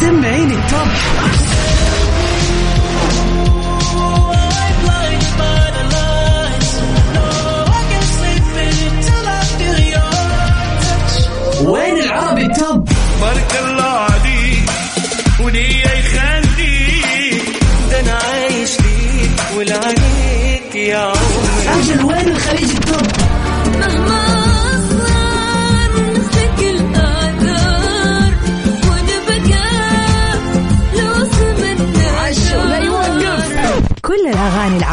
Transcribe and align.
سمعيني 0.00 0.54
التوب 0.54 0.88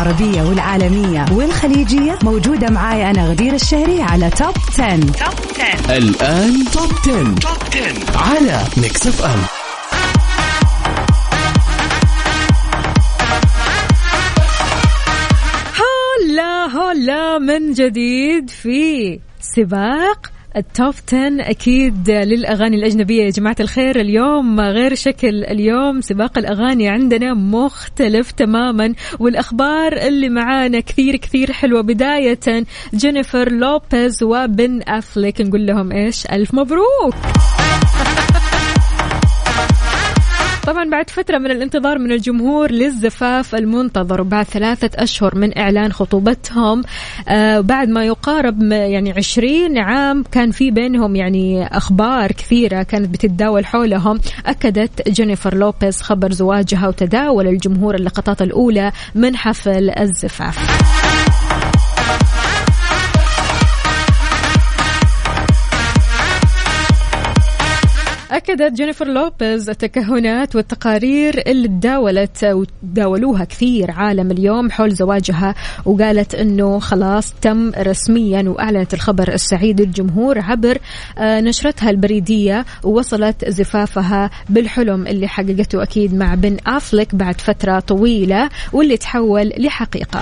العربية 0.09 0.41
والعالمية 0.41 1.25
والخليجية 1.31 2.19
موجودة 2.23 2.69
معاي 2.69 3.09
أنا 3.09 3.27
غدير 3.29 3.53
الشهري 3.53 4.01
على 4.01 4.29
top 4.29 4.53
10. 4.79 4.95
top 4.99 5.11
10 5.59 5.97
الآن 5.97 6.65
top 6.73 6.91
10. 7.01 7.35
top 7.35 7.57
10 7.71 8.17
على 8.17 8.63
Mix 8.77 9.07
FM 9.07 9.39
هلا 15.79 16.65
هلا 16.65 17.39
من 17.39 17.73
جديد 17.73 18.49
في 18.49 19.19
سباق 19.41 20.31
ال 20.57 20.66
top 20.66 20.93
10 21.07 21.49
أكيد 21.49 22.09
للأغاني 22.09 22.75
الأجنبية 22.75 23.23
يا 23.23 23.29
جماعة 23.29 23.55
الخير. 23.59 23.99
اليوم 23.99 24.59
غير 24.59 24.95
شكل. 24.95 25.43
اليوم 25.43 26.01
سباق 26.01 26.37
الأغاني 26.37 26.89
عندنا 26.89 27.33
مختلف 27.33 28.31
تماما 28.31 28.93
والأخبار 29.19 29.93
اللي 29.93 30.29
معانا 30.29 30.79
كثير 30.79 31.15
كثير 31.15 31.51
حلوة. 31.51 31.81
بداية 31.81 32.65
جينيفر 32.93 33.51
لوبيز 33.51 34.23
وبن 34.23 34.81
أفليك. 34.87 35.41
نقول 35.41 35.65
لهم 35.65 35.91
إيش؟ 35.91 36.25
ألف 36.25 36.53
مبروك. 36.53 37.15
طبعا 40.69 40.89
بعد 40.89 41.09
فترة 41.09 41.37
من 41.37 41.51
الانتظار 41.51 41.99
من 41.99 42.11
الجمهور 42.11 42.71
للزفاف 42.71 43.55
المنتظر 43.55 44.21
وبعد 44.21 44.45
ثلاثة 44.45 44.89
أشهر 45.03 45.35
من 45.35 45.57
إعلان 45.57 45.91
خطوبتهم 45.91 46.83
آه 47.29 47.59
بعد 47.59 47.89
ما 47.89 48.05
يقارب 48.05 48.61
يعني 48.71 49.11
عشرين 49.11 49.77
عام 49.77 50.23
كان 50.31 50.51
في 50.51 50.71
بينهم 50.71 51.15
يعني 51.15 51.67
أخبار 51.67 52.31
كثيرة 52.31 52.83
كانت 52.83 53.09
بتتداول 53.09 53.65
حولهم. 53.65 54.19
أكدت 54.45 55.09
جينيفر 55.09 55.55
لوبيز 55.55 56.01
خبر 56.01 56.31
زواجها 56.31 56.87
وتداول 56.87 57.47
الجمهور 57.47 57.95
اللقطات 57.95 58.41
الأولى 58.41 58.91
من 59.15 59.35
حفل 59.35 59.89
الزفاف. 59.89 61.28
أكدت 68.49 68.73
جينيفر 68.73 69.07
لوبيز 69.07 69.69
التكهنات 69.69 70.55
والتقارير 70.55 71.43
اللي 71.47 71.67
تداولت 71.67 72.43
وتداولوها 72.43 73.43
كثير 73.43 73.91
عالم 73.91 74.31
اليوم 74.31 74.71
حول 74.71 74.91
زواجها 74.91 75.55
وقالت 75.85 76.35
أنه 76.35 76.79
خلاص 76.79 77.33
تم 77.41 77.71
رسميا 77.77 78.49
وأعلنت 78.49 78.93
الخبر 78.93 79.33
السعيد 79.33 79.81
للجمهور 79.81 80.39
عبر 80.39 80.77
آه، 81.17 81.41
نشرتها 81.41 81.89
البريدية 81.89 82.65
ووصلت 82.83 83.49
زفافها 83.49 84.29
بالحلم 84.49 85.07
اللي 85.07 85.27
حققته 85.27 85.83
أكيد 85.83 86.15
مع 86.15 86.35
بن 86.35 86.57
أفلك 86.67 87.15
بعد 87.15 87.41
فترة 87.41 87.79
طويلة 87.79 88.49
واللي 88.73 88.97
تحول 88.97 89.53
لحقيقة. 89.57 90.21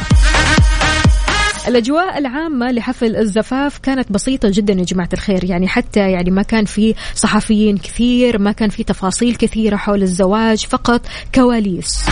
الأجواء 1.67 2.17
العامة 2.17 2.71
لحفل 2.71 3.15
الزفاف 3.15 3.77
كانت 3.77 4.11
بسيطة 4.11 4.49
جدا 4.53 4.73
يا 4.73 4.83
جماعة 4.83 5.09
الخير. 5.13 5.43
يعني 5.43 5.67
حتى 5.67 6.11
يعني 6.11 6.31
ما 6.31 6.41
كان 6.41 6.65
في 6.65 6.95
صحفيين 7.15 7.77
كثير 7.77 8.39
ما 8.39 8.51
كان 8.51 8.69
في 8.69 8.83
تفاصيل 8.83 9.35
كثيرة 9.35 9.75
حول 9.75 10.01
الزواج 10.01 10.65
فقط 10.65 11.01
كواليس. 11.35 12.05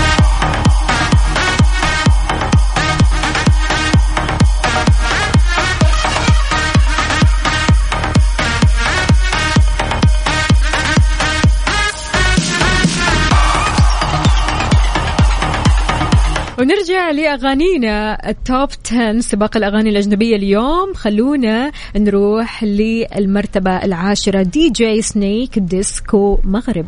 ونرجع 16.59 17.11
لأغانينا. 17.11 18.29
ال 18.29 18.39
top 18.39 18.69
10 18.85 19.19
سباق 19.19 19.57
الأغاني 19.57 19.89
الأجنبية 19.89 20.35
اليوم. 20.35 20.93
خلونا 20.93 21.71
نروح 21.95 22.63
للمرتبة 22.63 23.71
العاشرة. 23.71 24.41
DJ 24.43 25.01
Snake 25.01 25.59
Disco 25.59 26.39
Maghreb. 26.43 26.85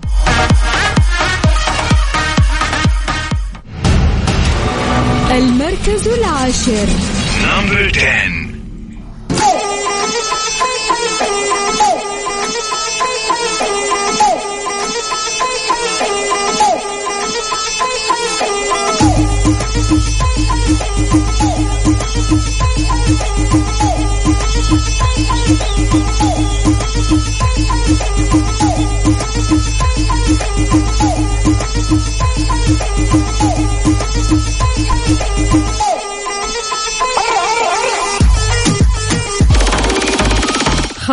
المركز 5.32 6.08
العاشر. 6.08 6.88
number 7.44 7.92
10 7.96 8.47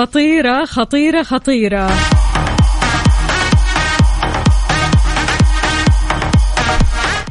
خطيرة 0.04 0.64
خطيرة 0.64 1.22
خطيرة. 1.22 1.90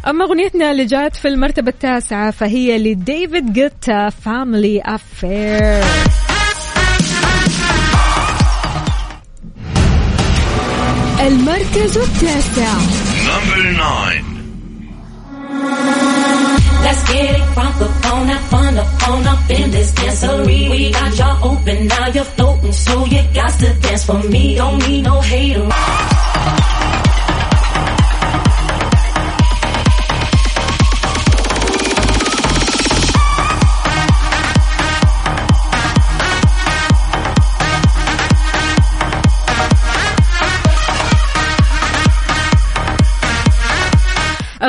أما 0.07 0.25
أغنيتنا 0.25 0.71
اللي 0.71 0.85
جات 0.85 1.15
في 1.15 1.27
المرتبة 1.27 1.69
التاسعة 1.69 2.31
فهي 2.31 2.77
لديفيد 2.77 3.53
جيتا 3.53 4.09
Family 4.09 4.81
Affair 4.85 5.83
المركز 11.27 11.97
التاسع. 11.97 12.73
number 13.27 13.73
9 13.73 14.32
Let's 16.83 17.03
get 17.07 17.39
it 17.39 17.45
from 17.53 17.71
the 17.79 17.87
phone, 18.01 18.27
have 18.27 18.45
fun 18.49 18.77
up 18.77 19.07
on 19.07 19.25
up 19.25 19.49
in 19.49 19.71
this 19.71 19.91
dancery. 19.93 20.69
We 20.69 20.91
got 20.91 21.17
y'all 21.17 21.51
open, 21.51 21.87
now 21.87 22.07
you're 22.09 22.23
floating, 22.23 22.73
so 22.73 23.05
you 23.05 23.21
got 23.33 23.51
to 23.59 23.73
dance 23.79 24.03
for 24.05 24.21
me. 24.23 24.55
Don't 24.55 24.79
need 24.87 25.03
no 25.03 25.21
hater. 25.21 26.12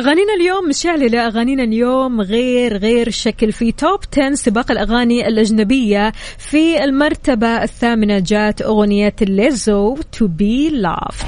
أغانينا 0.05 0.35
اليوم 0.41 0.69
مشعللة 0.69 1.27
أغانينا 1.27 1.63
اليوم 1.65 2.21
غير 2.21 2.77
غير 2.77 3.11
شكل. 3.11 3.53
في 3.53 3.73
توب 3.73 4.01
10 4.13 4.35
سباق 4.35 4.71
الأغاني 4.71 5.29
الأجنبية 5.29 6.13
في 6.39 6.85
المرتبة 6.85 7.63
الثامنة 7.63 8.19
جات 8.19 8.63
أغنية 8.63 9.15
ليزو 9.21 9.97
To 9.97 10.25
Be 10.25 10.71
Loved. 10.73 11.25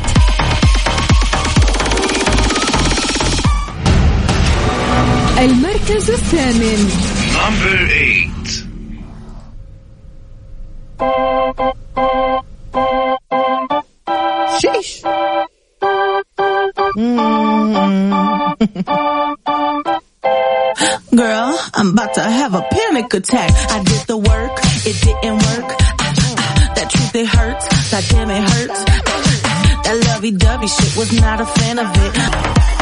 المركز 5.38 6.10
الثامن. 6.10 6.90
Attack. 23.16 23.50
I 23.70 23.82
did 23.82 24.06
the 24.06 24.16
work, 24.16 24.52
it 24.84 24.96
didn't 25.00 25.38
work. 25.48 25.78
That 26.76 26.88
truth 26.90 27.14
it 27.14 27.26
hurts, 27.26 27.90
goddamn 27.90 28.30
it 28.30 28.42
hurts. 28.42 28.84
That 29.84 29.96
lovey-dovey 30.08 30.66
shit 30.66 30.96
was 30.96 31.12
not 31.20 31.40
a 31.40 31.46
fan 31.46 31.78
of 31.78 31.86
it. 31.96 32.75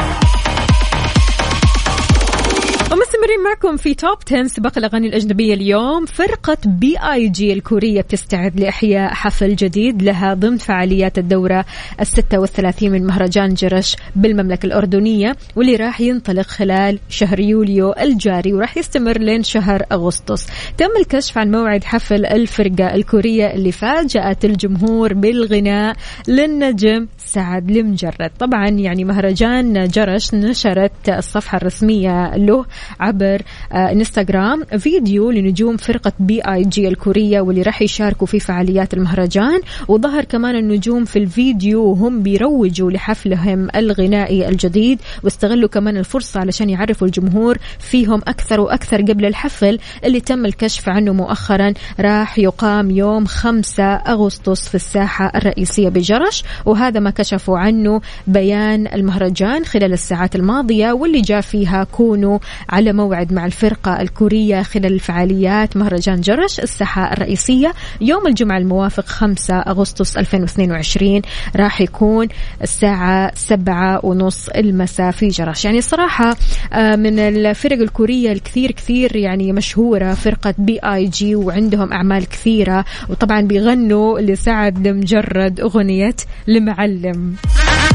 ومستمرين 3.35 3.43
معكم 3.43 3.77
في 3.77 3.93
top 3.93 4.17
10 4.27 4.47
سباق 4.47 4.77
الأغاني 4.77 5.07
الأجنبية 5.07 5.53
اليوم. 5.53 6.05
فرقة 6.05 6.57
B.I.G 6.65 7.53
الكورية 7.53 8.01
بتستعد 8.01 8.59
لإحياء 8.59 9.13
حفل 9.13 9.55
جديد 9.55 10.01
لها 10.03 10.33
ضمن 10.33 10.57
فعاليات 10.57 11.17
الدورة 11.17 11.65
ال 12.01 12.07
36 12.07 12.91
من 12.91 13.05
مهرجان 13.05 13.53
جرش 13.53 13.95
بالمملكة 14.15 14.65
الأردنية 14.65 15.35
واللي 15.55 15.75
راح 15.75 16.01
ينطلق 16.01 16.45
خلال 16.45 16.99
شهر 17.09 17.39
يوليو 17.39 17.91
الجاري 17.91 18.53
وراح 18.53 18.77
يستمر 18.77 19.17
لين 19.17 19.43
شهر 19.43 19.83
أغسطس. 19.91 20.47
تم 20.77 20.89
الكشف 20.99 21.37
عن 21.37 21.51
موعد 21.51 21.83
حفل 21.83 22.25
الفرقة 22.25 22.95
الكورية 22.95 23.53
اللي 23.53 23.71
فاجأت 23.71 24.45
الجمهور 24.45 25.13
بالغناء 25.13 25.95
للنجم 26.27 27.07
سعد 27.17 27.69
لمجرد. 27.69 28.31
طبعا 28.39 28.69
يعني 28.69 29.03
مهرجان 29.03 29.87
جرش 29.87 30.33
نشرت 30.33 31.09
الصفحة 31.09 31.57
الرسمية 31.57 32.35
له 32.35 32.65
عبر 32.99 33.34
آه، 33.71 33.91
انستغرام 33.91 34.63
فيديو 34.63 35.31
لنجوم 35.31 35.77
فرقة 35.77 36.11
B.I.G 36.19 36.87
الكورية 36.87 37.41
واللي 37.41 37.61
راح 37.61 37.81
يشاركوا 37.81 38.27
في 38.27 38.39
فعاليات 38.39 38.93
المهرجان. 38.93 39.61
وظهر 39.87 40.23
كمان 40.23 40.55
النجوم 40.55 41.05
في 41.05 41.19
الفيديو 41.19 41.83
وهم 41.83 42.23
بيروجوا 42.23 42.91
لحفلهم 42.91 43.67
الغنائي 43.75 44.49
الجديد 44.49 45.01
واستغلوا 45.23 45.69
كمان 45.69 45.97
الفرصة 45.97 46.39
علشان 46.39 46.69
يعرفوا 46.69 47.07
الجمهور 47.07 47.57
فيهم 47.79 48.21
أكثر 48.27 48.59
وأكثر 48.59 49.01
قبل 49.01 49.25
الحفل 49.25 49.79
اللي 50.03 50.19
تم 50.19 50.45
الكشف 50.45 50.89
عنه 50.89 51.13
مؤخرا. 51.13 51.73
راح 51.99 52.39
يقام 52.39 52.91
يوم 52.91 53.25
5 53.25 53.83
أغسطس 53.83 54.69
في 54.69 54.75
الساحة 54.75 55.31
الرئيسية 55.35 55.89
بجرش 55.89 56.43
وهذا 56.65 56.99
ما 56.99 57.09
كشفوا 57.09 57.57
عنه 57.57 58.01
بيان 58.27 58.87
المهرجان 58.87 59.65
خلال 59.65 59.93
الساعات 59.93 60.35
الماضية 60.35 60.91
واللي 60.91 61.21
جاء 61.21 61.41
فيها 61.41 61.83
كونوا 61.83 62.39
على 62.69 62.93
موعد 62.93 63.14
مع 63.23 63.45
الفرقة 63.45 64.01
الكورية 64.01 64.61
خلال 64.61 64.93
الفعاليات. 64.93 65.77
مهرجان 65.77 66.21
جرش 66.21 66.59
الساحة 66.59 67.13
الرئيسية. 67.13 67.73
يوم 68.01 68.27
الجمعة 68.27 68.57
الموافق 68.57 69.05
5 69.05 69.59
أغسطس 69.59 70.17
2022 70.17 71.21
راح 71.55 71.81
يكون 71.81 72.27
الساعة 72.61 73.31
سبعة 73.35 74.05
ونص 74.05 74.49
المساء 74.49 75.11
في 75.11 75.27
جرش. 75.27 75.65
يعني 75.65 75.81
صراحة 75.81 76.35
آه، 76.73 76.95
من 76.95 77.19
الفرق 77.19 77.77
الكورية 77.81 78.31
الكثير 78.31 78.71
كثير 78.71 79.15
يعني 79.15 79.53
مشهورة 79.53 80.13
فرقة 80.13 80.53
B.I.G 80.57 81.35
وعندهم 81.35 81.93
أعمال 81.93 82.25
كثيرة. 82.29 82.85
وطبعا 83.09 83.41
بيغنوا 83.41 84.19
لسعد 84.19 84.87
لمجرد 84.87 85.59
أغنية 85.59 86.15
لمعلم. 86.47 87.35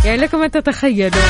يعني 0.04 0.16
لكم 0.16 0.42
أن 0.42 0.50
تتخيلوا. 0.50 1.20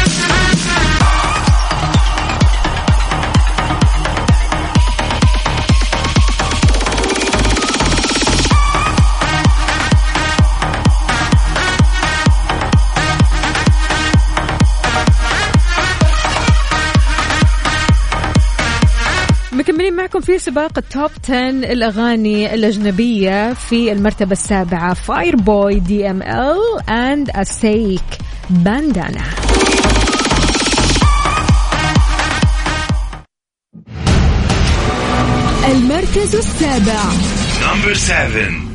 مكملين 19.70 19.96
معكم 19.96 20.20
في 20.20 20.38
سباق 20.38 20.78
ال 20.78 20.86
top 20.86 21.10
10 21.24 21.36
الأغاني 21.48 22.54
الأجنبية 22.54 23.52
في 23.52 23.92
المرتبة 23.92 24.32
السابعة 24.32 24.94
Fireboy 24.94 25.80
DML 25.80 26.90
and 26.90 27.30
Asake 27.30 28.02
باندانا 28.50 29.24
المركز 35.72 36.36
السابع 36.36 37.02
Number 37.60 37.94
7. 37.94 38.70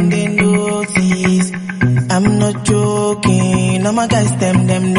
Notice. 0.00 1.52
I'm 2.10 2.38
not 2.38 2.64
joking, 2.64 3.86
all 3.86 3.92
my 3.92 4.06
guys 4.06 4.34
them 4.36 4.66
them 4.66 4.91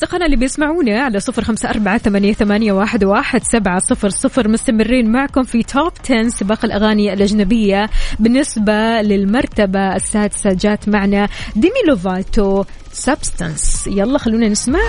أصدقائنا 0.00 0.26
اللي 0.26 0.36
بيسمعونا 0.36 1.02
على 1.02 1.20
صفر 1.20 1.44
خمسة 1.44 1.70
أربعة 1.70 1.98
ثمانية, 1.98 2.32
ثمانية 2.32 2.72
واحد, 2.72 3.04
واحد 3.04 3.42
سبعة 3.42 3.78
صفر 3.78 4.08
صفر. 4.08 4.48
مستمرين 4.48 5.12
معكم 5.12 5.42
في 5.42 5.62
Top 5.62 5.92
10 6.04 6.28
سباق 6.28 6.64
الأغاني 6.64 7.12
الأجنبية. 7.12 7.90
بالنسبة 8.18 9.02
للمرتبة 9.02 9.96
السادسة 9.96 10.52
جات 10.52 10.88
معنا 10.88 11.28
ديمي 11.56 11.82
لوفاتو 11.88 12.64
Substance 12.92 13.86
يلا 13.86 14.18
خلونا 14.18 14.48
نسمع. 14.48 14.80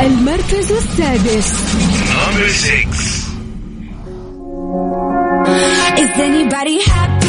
المركز 0.00 0.72
السادس. 0.72 1.52
Number 2.12 2.48
6. 2.48 3.26
Is 6.02 6.12
anybody 6.28 6.80
happy? 6.90 7.25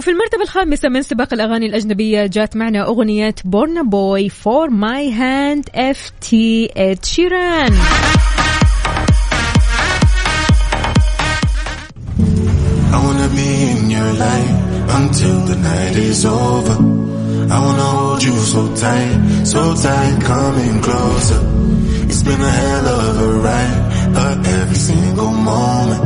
وفي 0.00 0.10
المرتبة 0.10 0.42
الخامسة 0.42 0.88
من 0.88 1.02
سباق 1.02 1.32
الأغاني 1.32 1.66
الأجنبية 1.66 2.26
جات 2.26 2.56
معنا 2.56 2.86
أغنية 2.86 3.34
بورنا 3.44 3.82
بوي 3.82 4.28
For 4.28 4.70
My 4.70 5.12
Hand 5.12 5.68
ft 5.74 6.70
اد 6.76 7.04
شيران 7.04 7.72
I 12.92 12.98
wanna 13.04 13.28
be 13.40 13.50
in 13.72 13.90
your 13.96 14.12
life 14.26 14.56
until 15.00 15.38
the 15.50 15.56
night 15.70 15.96
is 16.10 16.24
over. 16.24 16.76
I 17.54 17.58
wanna 17.64 17.88
hold 17.96 18.22
you 18.28 18.36
so 18.52 18.62
tight, 18.84 19.16
so 19.52 19.62
tight, 19.84 20.16
coming 20.32 20.76
closer. 20.86 21.42
It's 22.10 22.22
been 22.28 22.42
a 22.52 22.54
hell 22.62 22.86
of 23.00 23.14
a 23.28 23.30
ride, 23.46 23.82
but 24.16 24.36
every 24.58 24.80
single 24.90 25.32
moment 25.52 26.02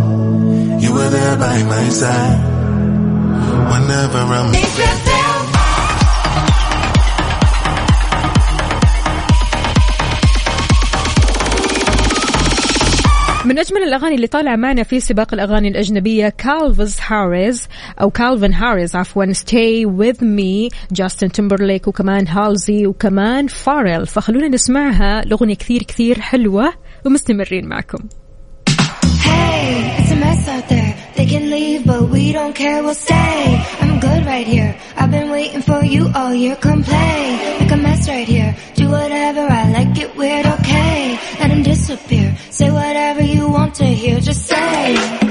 you 0.83 0.91
were 0.97 1.11
there 1.19 1.37
by 1.47 1.57
my 1.75 1.87
side. 2.03 2.64
Whenever 3.75 4.19
I'm 4.19 4.53
من 13.45 13.59
أجمل 13.59 13.83
الأغاني 13.83 14.15
اللي 14.15 14.27
طالعة 14.27 14.57
معنا 14.57 14.83
في 14.83 15.01
سباق 15.01 15.35
الأغاني 15.35 15.69
الأجنبية 15.69 16.29
كالفز 16.29 16.99
هاريز 17.07 17.69
أو 18.01 18.11
كالفن 18.11 18.53
هاريز 18.53 18.97
عفوا 18.97 19.33
Stay 19.33 19.87
With 19.99 20.21
Me 20.21 20.77
جاستن 20.93 21.33
تيمبرليك 21.33 21.89
وكمان 21.89 22.29
هالزي 22.29 22.87
وكمان 22.87 23.47
فارل 23.47 24.07
فخلونا 24.07 24.49
نسمعها 24.49 25.23
الأغنية 25.23 25.55
كثير 25.55 25.83
كثير 25.83 26.21
حلوة 26.21 26.73
ومستمرين 27.07 27.69
معكم 27.69 27.99
Hey, 29.25 29.97
it's 29.99 30.11
a 30.11 30.17
mess 30.17 30.49
out 30.49 30.69
there. 30.69 30.95
They 31.17 31.27
can 31.27 31.45
leave, 31.51 31.87
but 31.87 32.04
we 32.15 32.33
don't 32.33 32.55
care. 32.55 32.83
We'll 32.83 32.95
stay. 32.95 33.63
I'm 33.81 33.99
good 33.99 34.25
right 34.25 34.47
here. 34.47 34.75
I've 34.97 35.11
been 35.11 35.31
waiting 35.31 35.63
for 35.63 35.85
you 35.85 36.09
all 36.15 36.33
year. 36.33 36.55
Come 36.57 36.83
play. 36.85 37.59
Make 37.61 37.73
a 37.73 37.77
mess 37.77 38.09
right 38.09 38.27
here. 38.27 38.57
Do 38.77 38.89
whatever 38.89 39.41
I 39.41 39.71
like. 39.73 39.95
Get 39.95 40.17
weird, 40.17 40.47
okay? 40.47 41.19
Let 41.41 41.51
him 41.51 41.63
disappear. 41.65 42.37
Say 42.51 42.71
whatever 42.71 43.23
you 43.23 43.49
want 43.49 43.75
to 43.77 43.85
hear. 43.85 44.21
Just 44.21 44.47
say. 44.47 45.24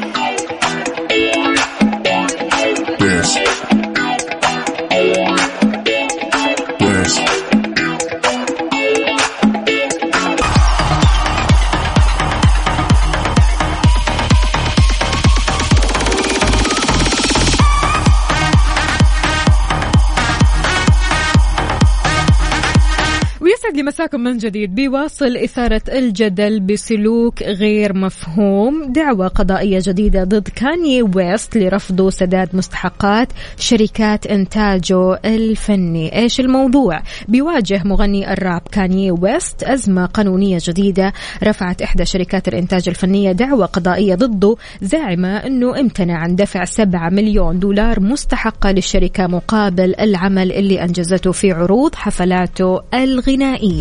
مساكم 23.84 24.20
من 24.20 24.38
جديد. 24.38 24.76
بيواصل 24.76 25.38
إثارة 25.38 25.82
الجدل 25.90 26.60
بسلوك 26.60 27.44
غير 27.44 27.98
مفهوم. 27.98 28.92
دعوة 28.92 29.28
قضائية 29.28 29.80
جديدة 29.84 30.24
ضد 30.24 30.48
كاني 30.48 31.02
ويست 31.02 31.58
لرفضه 31.58 32.10
سداد 32.10 32.56
مستحقات 32.56 33.28
شركات 33.58 34.28
إنتاجه 34.28 35.20
الفني. 35.26 36.16
إيش 36.16 36.40
الموضوع؟ 36.40 37.02
بيواجه 37.28 37.82
مغني 37.86 38.34
الراب 38.34 38.62
كاني 38.72 39.12
ويست 39.12 39.64
أزمة 39.64 40.06
قانونية 40.06 40.58
جديدة 40.62 41.14
رفعت 41.44 41.82
إحدى 41.82 42.06
شركات 42.06 42.48
الإنتاج 42.48 42.90
الفنية 42.90 43.32
دعوة 43.32 43.66
قضائية 43.66 44.16
ضده 44.16 44.56
زاعمة 44.82 45.38
أنه 45.38 45.80
امتنع 45.80 46.18
عن 46.18 46.36
دفع 46.36 46.66
7 46.66 47.10
مليون 47.10 47.60
دولار 47.60 48.00
مستحقة 48.00 48.72
للشركة 48.72 49.28
مقابل 49.28 49.96
العمل 50.00 50.52
اللي 50.52 50.84
أنجزته 50.84 51.32
في 51.32 51.52
عروض 51.52 51.96
حفلاته 51.96 52.82
الغنائية. 52.94 53.73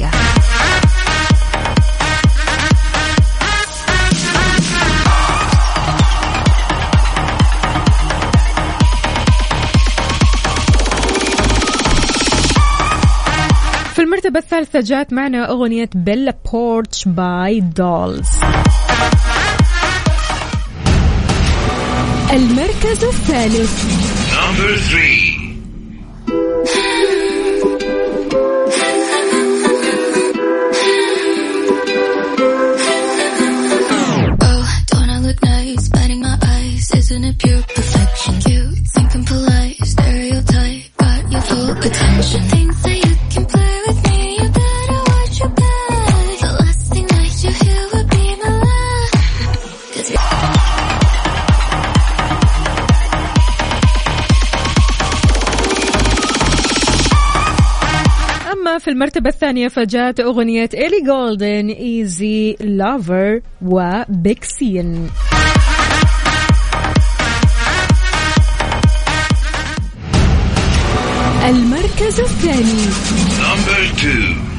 في 13.95 14.03
المرتبة 14.03 14.39
الثالثة 14.39 14.81
جات 14.81 15.13
معنا 15.13 15.51
أغنية 15.51 15.91
بيلا 15.95 16.35
بورتش 16.53 17.09
باي 17.09 17.61
دولز 17.61 18.29
المركز 22.33 23.05
الثالث. 23.05 24.03
Number 24.33 24.77
three. 24.91 25.22
المرتبة 59.03 59.29
الثانية 59.29 59.69
فجاءت 59.69 60.21
أغنية 60.21 60.69
إيلي 60.75 61.03
جولدينج 61.07 61.69
Easy 61.69 62.57
Lover 62.61 63.41
وبيج 63.63 64.36
شون 64.36 65.09
المركز 71.49 72.21
الثاني. 72.21 72.83
Number 73.43 73.83
two. 74.01 74.53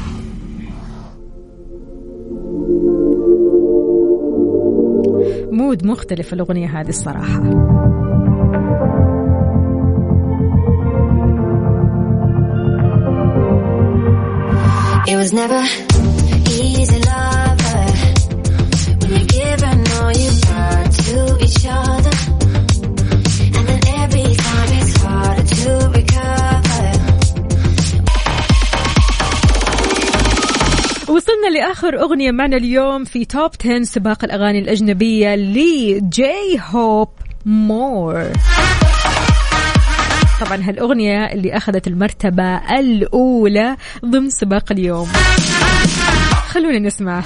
mood 5.51 5.85
مختلف 5.85 6.33
الأغنية 6.33 6.81
هذه 6.81 6.89
الصراحة. 6.89 7.43
It 15.13 15.17
was 15.17 15.31
never 15.31 15.61
easy, 16.57 16.99
lover. 17.11 17.81
When 18.99 19.11
you 19.17 19.25
give 19.37 19.61
and 19.71 19.83
all 19.97 20.11
you 20.23 20.31
got 20.49 20.85
to 21.05 21.19
each 21.45 21.63
other. 21.69 22.15
And 23.57 23.63
then 23.69 23.81
every 24.03 24.29
time 24.45 24.69
it's 24.79 24.95
harder 25.03 25.45
to 25.61 25.71
recover. 25.97 26.91
وصلنا 31.09 31.49
لآخر 31.57 32.01
أغنية 32.01 32.31
معنا 32.31 32.57
اليوم 32.57 33.03
في 33.03 33.25
توب 33.25 33.51
10 33.65 33.83
سباق 33.83 34.23
الأغاني 34.23 34.59
الأجنبية 34.59 35.35
لجي 35.35 36.59
هوب 36.71 37.09
مور 37.45 38.31
طبعا 40.40 40.56
هالأغنية 40.62 41.24
اللي 41.24 41.56
أخذت 41.56 41.86
المرتبة 41.86 42.56
الأولى 42.78 43.76
ضمن 44.04 44.30
سباق 44.30 44.72
اليوم 44.72 45.08
خلونا 46.48 46.78
نسمعها 46.78 47.22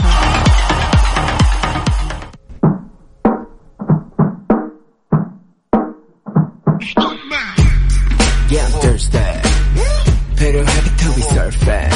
Yeah, 8.53 8.67
I'm 8.69 8.73
thirsty. 8.85 9.29
필요하게 10.37 10.89
to 11.01 11.09
be 11.17 11.23
surfing. 11.33 11.93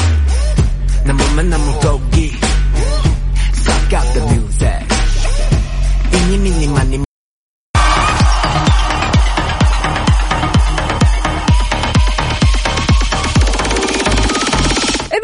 난 1.06 1.16
몸만 1.16 1.50
난 1.50 1.60
물고기. 1.60 2.32
Suck 3.64 3.92
out 3.98 4.08
the 4.14 4.22
music. 4.32 4.86
이니 6.16 6.38
미니 6.38 6.66
마니 6.68 6.98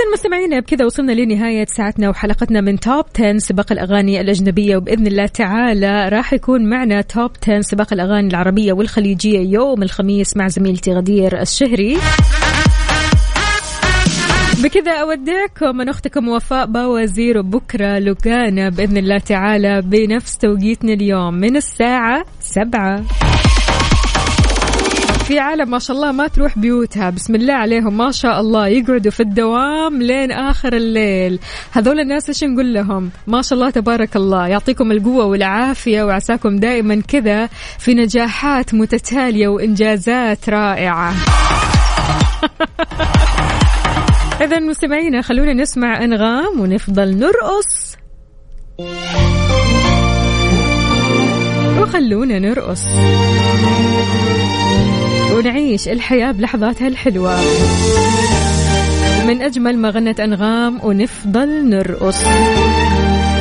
إذا 0.08 0.14
مستمعينا 0.14 0.60
بكذا 0.60 0.86
وصلنا 0.86 1.12
لنهاية 1.12 1.66
ساعتنا 1.66 2.10
وحلقتنا 2.10 2.62
من 2.62 2.80
توب 2.80 3.06
10 3.16 3.38
سباق 3.38 3.72
الأغاني 3.72 4.22
الأجنبية. 4.22 4.78
وبإذن 4.78 5.08
الله 5.08 5.26
تعالى 5.26 6.10
راح 6.10 6.34
يكون 6.34 6.70
معنا 6.70 7.02
توب 7.02 7.32
10 7.44 7.62
سباق 7.62 7.94
الأغاني 7.94 8.28
العربية 8.28 8.74
والخليجية 8.74 9.40
يوم 9.40 9.84
الخميس 9.84 10.38
مع 10.38 10.48
زميلتي 10.48 10.94
غدير 10.94 11.42
الشهري. 11.42 11.98
بكذا 14.64 14.92
أودعكم 14.92 15.78
من 15.78 15.90
أختكم 15.90 16.28
وفاء 16.28 16.66
باوزير 16.66 17.38
وبكرة 17.38 18.00
لقانا 18.00 18.70
بإذن 18.70 18.98
الله 18.98 19.18
تعالى 19.18 19.82
بنفس 19.82 20.38
توقيتنا 20.38 20.94
اليوم 20.94 21.34
من 21.34 21.56
الساعة 21.58 22.26
سبعة. 22.42 23.04
في 25.28 25.40
عالم 25.40 25.70
ما 25.70 25.80
شاء 25.80 25.98
الله 25.98 26.12
ما 26.12 26.28
تروح 26.28 26.60
بيوتها. 26.60 27.10
بسم 27.10 27.36
الله 27.36 27.54
عليهم. 27.54 27.98
ما 27.98 28.12
شاء 28.12 28.42
الله. 28.42 28.68
يقعدوا 28.68 29.12
في 29.12 29.20
الدوام 29.20 30.02
لين 30.02 30.32
آخر 30.32 30.74
الليل. 30.74 31.40
هذول 31.72 32.00
الناس 32.00 32.30
إيش 32.30 32.44
نقول 32.44 32.74
لهم؟ 32.74 33.12
ما 33.28 33.42
شاء 33.42 33.60
الله 33.60 33.70
تبارك 33.70 34.16
الله. 34.16 34.48
يعطيكم 34.48 34.92
القوة 34.92 35.26
والعافية 35.26 36.04
وعساكم 36.04 36.56
دائما 36.56 37.02
كذا 37.08 37.50
في 37.80 37.94
نجاحات 37.94 38.74
متتالية 38.74 39.48
وإنجازات 39.48 40.50
رائعة. 40.50 41.14
إذا 44.44 44.60
مستمعينا 44.60 45.22
خلونا 45.22 45.54
نسمع 45.54 46.04
أنغام 46.04 46.60
ونفضل 46.60 47.18
نرقص. 47.18 47.98
وخلونا 51.82 52.40
نرقص. 52.40 52.82
ونعيش 55.36 55.88
الحياة 55.88 56.32
بلحظاتها 56.32 56.88
الحلوة. 56.88 57.36
من 59.28 59.42
أجمل 59.42 59.78
ما 59.78 59.90
غنت 59.90 60.20
أنغام 60.20 60.80
ونفضل 60.84 61.70
نرقص. 61.70 62.24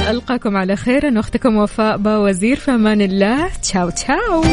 ألقاكم 0.08 0.56
على 0.56 0.76
خير 0.76 1.08
أنا 1.08 1.20
أختكم 1.20 1.56
وفاء 1.56 1.96
باوزير 1.96 2.56
في 2.56 2.70
أمان 2.70 3.00
الله. 3.00 3.48
تشاو 3.62 3.90
تشاو. 3.90 4.44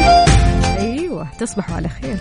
أيوة 0.78 1.28
تصبحوا 1.38 1.76
على 1.76 1.88
خير. 1.88 2.18